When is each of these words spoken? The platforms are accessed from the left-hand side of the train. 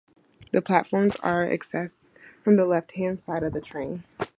The 0.51 0.63
platforms 0.63 1.15
are 1.17 1.45
accessed 1.45 2.09
from 2.43 2.55
the 2.55 2.65
left-hand 2.65 3.21
side 3.23 3.43
of 3.43 3.53
the 3.53 3.61
train. 3.61 4.03